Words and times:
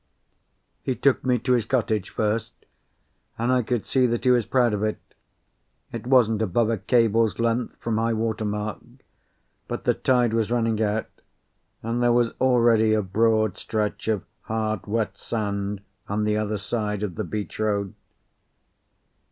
_He 0.81 0.95
took 0.95 1.23
me 1.23 1.37
to 1.37 1.53
his 1.53 1.63
cottage 1.65 2.09
first, 2.09 2.55
and 3.37 3.51
I 3.51 3.61
could 3.61 3.85
see 3.85 4.07
that 4.07 4.23
he 4.25 4.31
was 4.31 4.47
proud 4.47 4.73
of 4.73 4.81
it. 4.81 4.97
It 5.91 6.07
wasn't 6.07 6.41
above 6.41 6.71
a 6.71 6.79
cable's 6.79 7.37
length 7.37 7.75
from 7.79 7.97
high 7.99 8.13
water 8.15 8.43
mark, 8.43 8.79
but 9.67 9.83
the 9.83 9.93
tide 9.93 10.33
was 10.33 10.49
running 10.49 10.81
out, 10.81 11.05
and 11.83 12.01
there 12.01 12.11
was 12.13 12.33
already 12.41 12.95
a 12.95 13.03
broad 13.03 13.59
stretch 13.59 14.07
of 14.07 14.23
hard, 14.45 14.87
wet 14.87 15.19
sand 15.19 15.81
on 16.09 16.23
the 16.23 16.35
other 16.35 16.57
side 16.57 17.03
of 17.03 17.13
the 17.13 17.23
beach 17.23 17.59
road. 17.59 17.93